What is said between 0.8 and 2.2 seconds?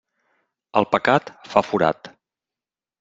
El pecat fa forat.